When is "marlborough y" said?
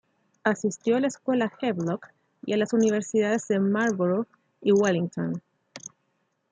3.59-4.71